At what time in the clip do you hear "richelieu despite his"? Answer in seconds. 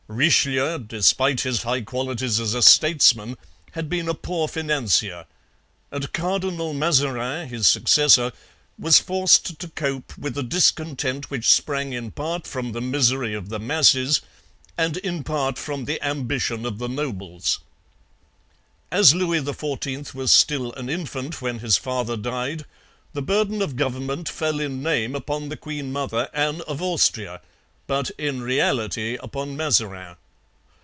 0.13-1.63